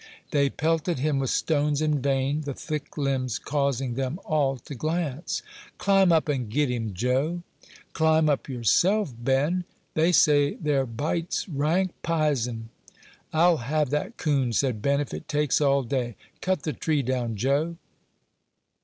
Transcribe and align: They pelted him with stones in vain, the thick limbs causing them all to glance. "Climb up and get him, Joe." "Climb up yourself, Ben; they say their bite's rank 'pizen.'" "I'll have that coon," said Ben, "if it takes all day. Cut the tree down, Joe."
They 0.31 0.49
pelted 0.49 0.97
him 0.97 1.19
with 1.19 1.29
stones 1.29 1.79
in 1.79 2.01
vain, 2.01 2.41
the 2.41 2.55
thick 2.55 2.97
limbs 2.97 3.37
causing 3.37 3.93
them 3.93 4.19
all 4.25 4.57
to 4.57 4.73
glance. 4.73 5.43
"Climb 5.77 6.11
up 6.11 6.27
and 6.27 6.49
get 6.49 6.71
him, 6.71 6.95
Joe." 6.95 7.43
"Climb 7.93 8.27
up 8.27 8.49
yourself, 8.49 9.13
Ben; 9.15 9.63
they 9.93 10.11
say 10.11 10.55
their 10.55 10.87
bite's 10.87 11.47
rank 11.47 11.91
'pizen.'" 12.01 12.69
"I'll 13.31 13.57
have 13.57 13.91
that 13.91 14.17
coon," 14.17 14.53
said 14.53 14.81
Ben, 14.81 14.99
"if 15.01 15.13
it 15.13 15.27
takes 15.27 15.61
all 15.61 15.83
day. 15.83 16.15
Cut 16.41 16.63
the 16.63 16.73
tree 16.73 17.03
down, 17.03 17.35
Joe." 17.35 17.75